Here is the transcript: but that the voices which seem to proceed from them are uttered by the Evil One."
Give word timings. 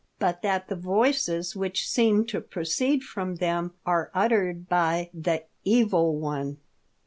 but 0.17 0.41
that 0.41 0.67
the 0.67 0.75
voices 0.75 1.55
which 1.55 1.87
seem 1.87 2.25
to 2.25 2.41
proceed 2.41 3.03
from 3.03 3.35
them 3.35 3.75
are 3.85 4.09
uttered 4.15 4.67
by 4.67 5.11
the 5.13 5.43
Evil 5.63 6.15
One." 6.15 6.57